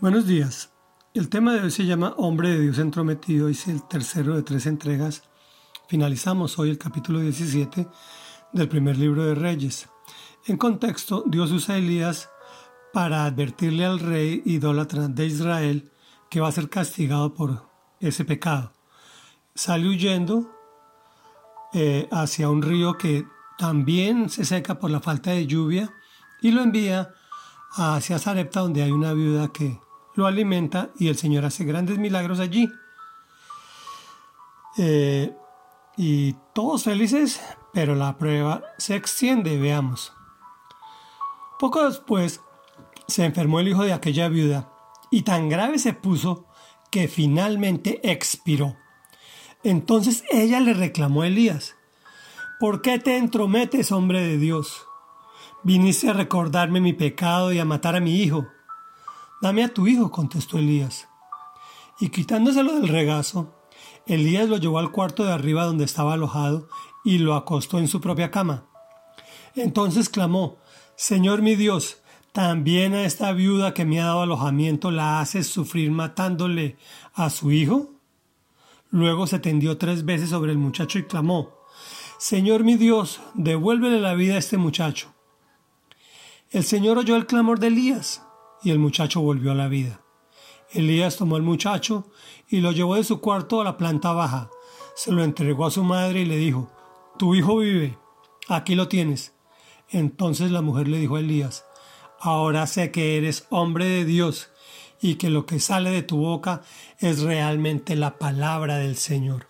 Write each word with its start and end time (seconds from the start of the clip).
Buenos 0.00 0.28
días. 0.28 0.70
El 1.12 1.28
tema 1.28 1.54
de 1.54 1.60
hoy 1.60 1.72
se 1.72 1.84
llama 1.84 2.14
Hombre 2.18 2.50
de 2.50 2.60
Dios 2.60 2.78
entrometido 2.78 3.48
y 3.48 3.52
es 3.52 3.66
el 3.66 3.82
tercero 3.82 4.36
de 4.36 4.44
tres 4.44 4.66
entregas. 4.66 5.24
Finalizamos 5.88 6.56
hoy 6.60 6.70
el 6.70 6.78
capítulo 6.78 7.18
17 7.18 7.88
del 8.52 8.68
primer 8.68 8.96
libro 8.96 9.24
de 9.24 9.34
Reyes. 9.34 9.88
En 10.46 10.56
contexto, 10.56 11.24
Dios 11.26 11.50
usa 11.50 11.74
a 11.74 11.78
Elías 11.78 12.30
para 12.92 13.24
advertirle 13.24 13.84
al 13.84 13.98
rey 13.98 14.40
idólatra 14.44 15.08
de 15.08 15.26
Israel 15.26 15.90
que 16.30 16.40
va 16.40 16.46
a 16.46 16.52
ser 16.52 16.70
castigado 16.70 17.34
por 17.34 17.68
ese 17.98 18.24
pecado. 18.24 18.72
Sale 19.56 19.88
huyendo 19.88 20.48
eh, 21.72 22.08
hacia 22.12 22.48
un 22.50 22.62
río 22.62 22.96
que 22.96 23.26
también 23.58 24.30
se 24.30 24.44
seca 24.44 24.78
por 24.78 24.92
la 24.92 25.00
falta 25.00 25.32
de 25.32 25.48
lluvia 25.48 25.92
y 26.40 26.52
lo 26.52 26.62
envía 26.62 27.12
hacia 27.72 28.20
Sarepta 28.20 28.60
donde 28.60 28.84
hay 28.84 28.92
una 28.92 29.12
viuda 29.12 29.48
que 29.52 29.80
lo 30.18 30.26
alimenta 30.26 30.90
y 30.98 31.06
el 31.06 31.16
Señor 31.16 31.44
hace 31.44 31.64
grandes 31.64 31.96
milagros 31.96 32.40
allí. 32.40 32.68
Eh, 34.76 35.32
y 35.96 36.34
todos 36.52 36.82
felices, 36.82 37.40
pero 37.72 37.94
la 37.94 38.18
prueba 38.18 38.64
se 38.78 38.96
extiende, 38.96 39.56
veamos. 39.58 40.12
Poco 41.60 41.84
después 41.84 42.40
se 43.06 43.26
enfermó 43.26 43.60
el 43.60 43.68
hijo 43.68 43.84
de 43.84 43.92
aquella 43.92 44.28
viuda 44.28 44.72
y 45.12 45.22
tan 45.22 45.48
grave 45.48 45.78
se 45.78 45.92
puso 45.92 46.46
que 46.90 47.06
finalmente 47.06 48.00
expiró. 48.10 48.76
Entonces 49.62 50.24
ella 50.32 50.58
le 50.58 50.74
reclamó 50.74 51.22
a 51.22 51.28
Elías, 51.28 51.76
¿por 52.58 52.82
qué 52.82 52.98
te 52.98 53.18
entrometes, 53.18 53.92
hombre 53.92 54.20
de 54.22 54.36
Dios? 54.36 54.84
Viniste 55.62 56.08
a 56.08 56.12
recordarme 56.12 56.80
mi 56.80 56.92
pecado 56.92 57.52
y 57.52 57.60
a 57.60 57.64
matar 57.64 57.94
a 57.94 58.00
mi 58.00 58.16
hijo. 58.16 58.48
Dame 59.40 59.62
a 59.62 59.72
tu 59.72 59.86
hijo, 59.86 60.10
contestó 60.10 60.58
Elías. 60.58 61.08
Y 62.00 62.08
quitándoselo 62.08 62.74
del 62.74 62.88
regazo, 62.88 63.54
Elías 64.06 64.48
lo 64.48 64.56
llevó 64.56 64.78
al 64.78 64.90
cuarto 64.90 65.24
de 65.24 65.32
arriba 65.32 65.64
donde 65.64 65.84
estaba 65.84 66.14
alojado 66.14 66.68
y 67.04 67.18
lo 67.18 67.34
acostó 67.34 67.78
en 67.78 67.88
su 67.88 68.00
propia 68.00 68.30
cama. 68.30 68.64
Entonces 69.54 70.08
clamó, 70.08 70.58
Señor 70.96 71.42
mi 71.42 71.54
Dios, 71.54 71.98
también 72.32 72.94
a 72.94 73.04
esta 73.04 73.32
viuda 73.32 73.74
que 73.74 73.84
me 73.84 74.00
ha 74.00 74.06
dado 74.06 74.22
alojamiento 74.22 74.90
la 74.90 75.20
haces 75.20 75.46
sufrir 75.46 75.90
matándole 75.90 76.76
a 77.14 77.30
su 77.30 77.52
hijo. 77.52 77.92
Luego 78.90 79.26
se 79.26 79.38
tendió 79.38 79.78
tres 79.78 80.04
veces 80.04 80.30
sobre 80.30 80.52
el 80.52 80.58
muchacho 80.58 80.98
y 80.98 81.04
clamó, 81.04 81.58
Señor 82.18 82.64
mi 82.64 82.76
Dios, 82.76 83.20
devuélvele 83.34 84.00
la 84.00 84.14
vida 84.14 84.34
a 84.34 84.38
este 84.38 84.56
muchacho. 84.56 85.14
El 86.50 86.64
Señor 86.64 86.98
oyó 86.98 87.14
el 87.14 87.26
clamor 87.26 87.60
de 87.60 87.68
Elías 87.68 88.22
y 88.62 88.70
el 88.70 88.78
muchacho 88.78 89.20
volvió 89.20 89.52
a 89.52 89.54
la 89.54 89.68
vida. 89.68 90.00
Elías 90.70 91.16
tomó 91.16 91.36
al 91.36 91.42
muchacho 91.42 92.06
y 92.48 92.60
lo 92.60 92.72
llevó 92.72 92.96
de 92.96 93.04
su 93.04 93.20
cuarto 93.20 93.60
a 93.60 93.64
la 93.64 93.76
planta 93.76 94.12
baja. 94.12 94.50
Se 94.94 95.12
lo 95.12 95.24
entregó 95.24 95.66
a 95.66 95.70
su 95.70 95.82
madre 95.84 96.20
y 96.20 96.24
le 96.26 96.36
dijo, 96.36 96.70
Tu 97.18 97.34
hijo 97.34 97.58
vive, 97.58 97.98
aquí 98.48 98.74
lo 98.74 98.88
tienes. 98.88 99.32
Entonces 99.90 100.50
la 100.50 100.60
mujer 100.60 100.88
le 100.88 100.98
dijo 100.98 101.16
a 101.16 101.20
Elías, 101.20 101.64
Ahora 102.20 102.66
sé 102.66 102.90
que 102.90 103.16
eres 103.16 103.46
hombre 103.48 103.86
de 103.86 104.04
Dios 104.04 104.50
y 105.00 105.14
que 105.14 105.30
lo 105.30 105.46
que 105.46 105.60
sale 105.60 105.90
de 105.90 106.02
tu 106.02 106.18
boca 106.18 106.62
es 106.98 107.20
realmente 107.20 107.94
la 107.94 108.18
palabra 108.18 108.76
del 108.76 108.96
Señor. 108.96 109.46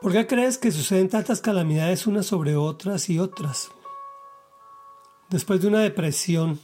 ¿Por 0.00 0.12
qué 0.12 0.26
crees 0.26 0.58
que 0.58 0.70
suceden 0.70 1.08
tantas 1.08 1.40
calamidades 1.40 2.06
unas 2.06 2.26
sobre 2.26 2.56
otras 2.56 3.08
y 3.08 3.18
otras? 3.18 3.70
Después 5.30 5.62
de 5.62 5.68
una 5.68 5.80
depresión, 5.80 6.60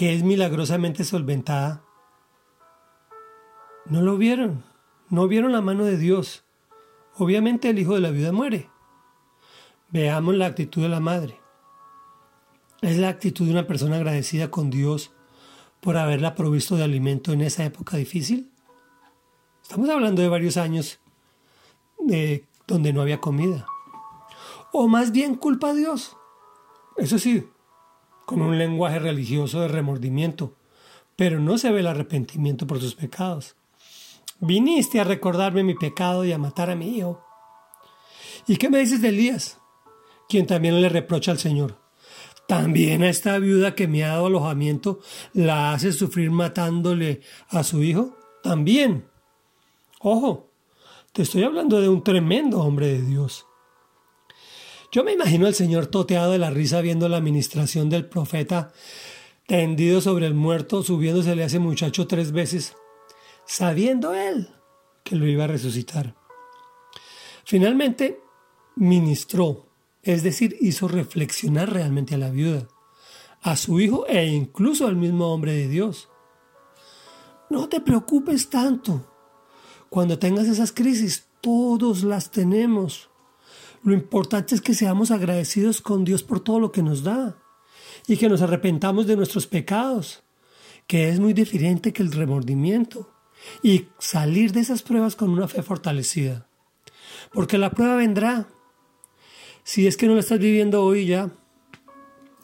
que 0.00 0.14
es 0.14 0.22
milagrosamente 0.22 1.04
solventada, 1.04 1.84
no 3.84 4.00
lo 4.00 4.16
vieron, 4.16 4.64
no 5.10 5.28
vieron 5.28 5.52
la 5.52 5.60
mano 5.60 5.84
de 5.84 5.98
Dios. 5.98 6.42
Obviamente 7.18 7.68
el 7.68 7.78
hijo 7.78 7.96
de 7.96 8.00
la 8.00 8.10
viuda 8.10 8.32
muere. 8.32 8.70
Veamos 9.90 10.36
la 10.36 10.46
actitud 10.46 10.80
de 10.80 10.88
la 10.88 11.00
madre. 11.00 11.38
Es 12.80 12.96
la 12.96 13.10
actitud 13.10 13.44
de 13.44 13.50
una 13.50 13.66
persona 13.66 13.96
agradecida 13.96 14.50
con 14.50 14.70
Dios 14.70 15.12
por 15.82 15.98
haberla 15.98 16.34
provisto 16.34 16.76
de 16.76 16.84
alimento 16.84 17.34
en 17.34 17.42
esa 17.42 17.66
época 17.66 17.98
difícil. 17.98 18.50
Estamos 19.60 19.90
hablando 19.90 20.22
de 20.22 20.28
varios 20.30 20.56
años 20.56 20.98
de 21.98 22.46
donde 22.66 22.94
no 22.94 23.02
había 23.02 23.20
comida. 23.20 23.66
O 24.72 24.88
más 24.88 25.12
bien 25.12 25.34
culpa 25.34 25.68
a 25.68 25.74
Dios. 25.74 26.16
Eso 26.96 27.18
sí, 27.18 27.46
con 28.30 28.42
un 28.42 28.58
lenguaje 28.58 29.00
religioso 29.00 29.60
de 29.60 29.66
remordimiento, 29.66 30.54
pero 31.16 31.40
no 31.40 31.58
se 31.58 31.72
ve 31.72 31.80
el 31.80 31.88
arrepentimiento 31.88 32.64
por 32.64 32.78
sus 32.78 32.94
pecados. 32.94 33.56
Viniste 34.38 35.00
a 35.00 35.04
recordarme 35.04 35.64
mi 35.64 35.74
pecado 35.74 36.24
y 36.24 36.30
a 36.30 36.38
matar 36.38 36.70
a 36.70 36.76
mi 36.76 36.96
hijo. 36.96 37.20
¿Y 38.46 38.56
qué 38.56 38.70
me 38.70 38.78
dices 38.78 39.02
de 39.02 39.08
Elías? 39.08 39.58
Quien 40.28 40.46
también 40.46 40.80
le 40.80 40.88
reprocha 40.88 41.32
al 41.32 41.40
Señor. 41.40 41.80
También 42.46 43.02
a 43.02 43.08
esta 43.08 43.36
viuda 43.40 43.74
que 43.74 43.88
me 43.88 44.04
ha 44.04 44.10
dado 44.10 44.26
alojamiento 44.26 45.00
la 45.32 45.72
hace 45.72 45.90
sufrir 45.90 46.30
matándole 46.30 47.22
a 47.48 47.64
su 47.64 47.82
hijo. 47.82 48.16
También. 48.44 49.08
Ojo, 49.98 50.52
te 51.12 51.22
estoy 51.22 51.42
hablando 51.42 51.80
de 51.80 51.88
un 51.88 52.04
tremendo 52.04 52.60
hombre 52.60 52.92
de 52.92 53.02
Dios. 53.02 53.44
Yo 54.92 55.04
me 55.04 55.12
imagino 55.12 55.46
al 55.46 55.54
Señor 55.54 55.86
toteado 55.86 56.32
de 56.32 56.38
la 56.38 56.50
risa 56.50 56.80
viendo 56.80 57.08
la 57.08 57.18
administración 57.18 57.88
del 57.88 58.06
profeta 58.06 58.72
tendido 59.46 60.00
sobre 60.00 60.26
el 60.26 60.34
muerto, 60.34 60.82
subiéndosele 60.82 61.44
a 61.44 61.46
ese 61.46 61.60
muchacho 61.60 62.08
tres 62.08 62.32
veces, 62.32 62.74
sabiendo 63.46 64.14
él 64.14 64.48
que 65.04 65.14
lo 65.14 65.26
iba 65.26 65.44
a 65.44 65.48
resucitar. 65.48 66.16
Finalmente, 67.44 68.20
ministró, 68.74 69.66
es 70.02 70.24
decir, 70.24 70.56
hizo 70.60 70.88
reflexionar 70.88 71.72
realmente 71.72 72.16
a 72.16 72.18
la 72.18 72.30
viuda, 72.30 72.66
a 73.42 73.56
su 73.56 73.78
hijo 73.80 74.06
e 74.08 74.26
incluso 74.26 74.86
al 74.86 74.96
mismo 74.96 75.32
hombre 75.32 75.52
de 75.52 75.68
Dios. 75.68 76.08
No 77.48 77.68
te 77.68 77.80
preocupes 77.80 78.50
tanto. 78.50 79.06
Cuando 79.88 80.18
tengas 80.18 80.46
esas 80.46 80.72
crisis, 80.72 81.26
todos 81.40 82.04
las 82.04 82.30
tenemos. 82.30 83.09
Lo 83.82 83.94
importante 83.94 84.54
es 84.54 84.60
que 84.60 84.74
seamos 84.74 85.10
agradecidos 85.10 85.80
con 85.80 86.04
Dios 86.04 86.22
por 86.22 86.40
todo 86.40 86.60
lo 86.60 86.70
que 86.70 86.82
nos 86.82 87.02
da 87.02 87.38
y 88.06 88.16
que 88.16 88.28
nos 88.28 88.42
arrepentamos 88.42 89.06
de 89.06 89.16
nuestros 89.16 89.46
pecados, 89.46 90.22
que 90.86 91.08
es 91.08 91.20
muy 91.20 91.32
diferente 91.32 91.92
que 91.92 92.02
el 92.02 92.12
remordimiento, 92.12 93.12
y 93.62 93.88
salir 93.98 94.52
de 94.52 94.60
esas 94.60 94.82
pruebas 94.82 95.16
con 95.16 95.30
una 95.30 95.48
fe 95.48 95.62
fortalecida. 95.62 96.46
Porque 97.32 97.56
la 97.56 97.70
prueba 97.70 97.96
vendrá. 97.96 98.48
Si 99.64 99.86
es 99.86 99.96
que 99.96 100.06
no 100.06 100.14
la 100.14 100.20
estás 100.20 100.38
viviendo 100.38 100.82
hoy 100.84 101.06
ya, 101.06 101.30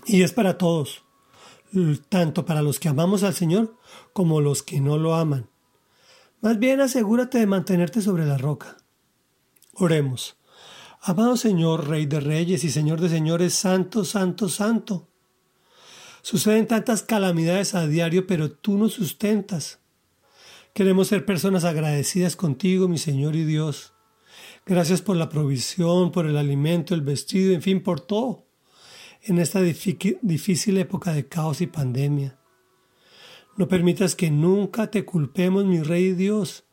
y 0.07 0.23
es 0.23 0.33
para 0.33 0.57
todos, 0.57 1.05
tanto 2.09 2.47
para 2.47 2.63
los 2.63 2.79
que 2.81 2.89
amamos 2.89 3.23
al 3.25 3.35
Señor 3.35 3.77
como 4.13 4.41
los 4.41 4.63
que 4.63 4.81
no 4.81 4.97
lo 4.97 5.15
aman. 5.15 5.51
Más 6.41 6.59
bien 6.59 6.81
asegúrate 6.81 7.39
de 7.39 7.47
mantenerte 7.47 8.01
sobre 8.01 8.25
la 8.25 8.39
roca. 8.39 8.77
Oremos. 9.75 10.37
Amado 11.09 11.37
Señor, 11.37 11.87
Rey 11.89 12.07
de 12.07 12.19
Reyes 12.19 12.65
y 12.65 12.71
Señor 12.71 13.01
de 13.01 13.09
Señores, 13.09 13.55
Santo, 13.55 14.05
Santo, 14.05 14.49
Santo. 14.49 15.09
Suceden 16.21 16.67
tantas 16.67 17.05
calamidades 17.05 17.77
a 17.77 17.87
diario, 17.87 18.27
pero 18.27 18.51
tú 18.51 18.77
nos 18.77 18.95
sustentas. 18.95 19.79
Queremos 20.75 21.07
ser 21.07 21.25
personas 21.25 21.63
agradecidas 21.63 22.35
contigo, 22.35 22.89
mi 22.89 22.99
Señor 22.99 23.37
y 23.37 23.45
Dios. 23.45 23.95
Gracias 24.67 25.01
por 25.01 25.17
la 25.17 25.29
provisión, 25.29 26.11
por 26.11 26.27
el 26.27 26.37
alimento, 26.37 26.93
el 26.93 27.03
vestido, 27.03 27.55
en 27.55 27.63
fin, 27.63 27.85
por 27.85 28.01
todo. 28.01 28.49
En 29.23 29.39
esta 29.39 29.61
difícil 29.63 30.77
época 30.77 31.13
de 31.13 31.29
caos 31.29 31.61
y 31.61 31.69
pandemia. 31.69 32.37
No 33.57 33.69
permitas 33.69 34.17
que 34.17 34.33
nunca 34.33 34.91
te 34.91 35.05
culpemos, 35.05 35.67
mi 35.67 35.83
Rey 35.83 36.15
Dios, 36.15 36.65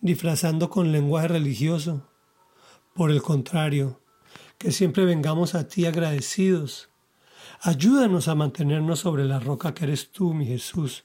disfrazando 0.00 0.70
con 0.70 0.90
lenguaje 0.90 1.28
religioso 1.28 2.08
por 2.96 3.10
el 3.10 3.22
contrario, 3.22 4.00
que 4.58 4.72
siempre 4.72 5.04
vengamos 5.04 5.54
a 5.54 5.68
ti 5.68 5.84
agradecidos. 5.84 6.88
Ayúdanos 7.60 8.26
a 8.26 8.34
mantenernos 8.34 9.00
sobre 9.00 9.24
la 9.24 9.38
roca 9.38 9.74
que 9.74 9.84
eres 9.84 10.10
tú, 10.10 10.32
mi 10.32 10.46
Jesús. 10.46 11.04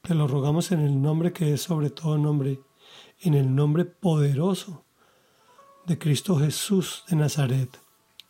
Te 0.00 0.14
lo 0.14 0.28
rogamos 0.28 0.70
en 0.70 0.80
el 0.80 1.02
nombre 1.02 1.32
que 1.32 1.52
es 1.52 1.62
sobre 1.62 1.90
todo 1.90 2.16
nombre, 2.18 2.60
en 3.20 3.34
el 3.34 3.52
nombre 3.52 3.84
poderoso 3.84 4.84
de 5.86 5.98
Cristo 5.98 6.36
Jesús 6.36 7.02
de 7.08 7.16
Nazaret. 7.16 7.80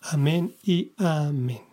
Amén 0.01 0.57
y 0.63 0.93
amén. 0.97 1.68